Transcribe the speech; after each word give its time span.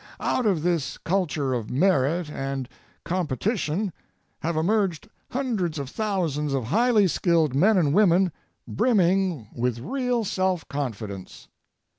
Out 0.19 0.47
of 0.47 0.63
this 0.63 0.97
culture 0.97 1.53
of 1.53 1.69
merit 1.69 2.27
and 2.27 2.67
competition 3.05 3.93
have 4.39 4.57
emerged 4.57 5.07
hundreds 5.29 5.77
of 5.77 5.91
thousands 5.91 6.55
of 6.55 6.63
highly 6.63 7.05
skilled 7.07 7.53
men 7.53 7.77
and 7.77 7.93
women 7.93 8.31
brimming 8.67 9.47
with 9.55 9.77
real 9.77 10.23
self 10.23 10.67
confidence. 10.67 11.49